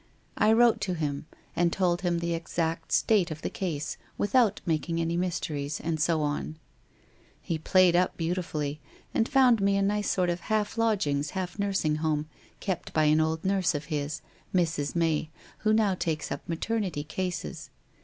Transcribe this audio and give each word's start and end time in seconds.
I 0.39 0.51
wrote 0.51 0.81
to 0.81 0.95
him, 0.95 1.27
and 1.55 1.71
told 1.71 2.01
him 2.01 2.17
the 2.17 2.33
exact 2.33 2.91
state 2.91 3.29
of 3.29 3.43
the 3.43 3.51
case, 3.51 3.97
without 4.17 4.59
making 4.65 4.99
any 4.99 5.15
mysteries, 5.15 5.79
and 5.79 5.99
so 5.99 6.23
on. 6.23 6.57
He 7.39 7.59
played 7.59 7.95
up 7.95 8.17
beautifully, 8.17 8.81
and 9.13 9.29
found 9.29 9.61
me 9.61 9.77
a 9.77 9.83
nice 9.83 10.09
sort 10.09 10.31
of 10.31 10.39
half 10.49 10.75
lodgings, 10.75 11.29
half 11.37 11.59
nursing 11.59 11.97
home, 11.97 12.27
kept 12.59 12.93
by 12.93 13.03
an 13.03 13.21
old 13.21 13.45
nurse 13.45 13.75
of 13.75 13.85
his, 13.93 14.23
Mrs. 14.55 14.95
May, 14.95 15.29
who 15.59 15.71
now 15.71 15.93
takes 15.93 16.31
up 16.31 16.49
maternity 16.49 17.03
cases. 17.03 17.69